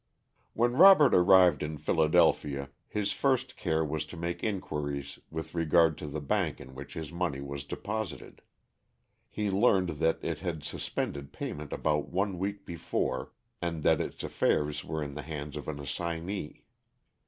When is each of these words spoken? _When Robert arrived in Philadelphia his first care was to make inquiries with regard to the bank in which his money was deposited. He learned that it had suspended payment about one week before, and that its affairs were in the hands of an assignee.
_When 0.53 0.73
Robert 0.77 1.13
arrived 1.13 1.61
in 1.61 1.77
Philadelphia 1.77 2.71
his 2.87 3.11
first 3.11 3.55
care 3.55 3.85
was 3.85 4.03
to 4.05 4.17
make 4.17 4.43
inquiries 4.43 5.19
with 5.29 5.53
regard 5.53 5.95
to 5.99 6.07
the 6.07 6.19
bank 6.19 6.59
in 6.59 6.73
which 6.73 6.95
his 6.95 7.11
money 7.11 7.39
was 7.39 7.63
deposited. 7.65 8.41
He 9.29 9.51
learned 9.51 9.99
that 9.99 10.17
it 10.23 10.39
had 10.39 10.63
suspended 10.63 11.31
payment 11.31 11.71
about 11.71 12.09
one 12.09 12.39
week 12.39 12.65
before, 12.65 13.31
and 13.61 13.83
that 13.83 14.01
its 14.01 14.23
affairs 14.23 14.83
were 14.83 15.03
in 15.03 15.13
the 15.13 15.21
hands 15.21 15.55
of 15.55 15.67
an 15.67 15.79
assignee. 15.79 16.65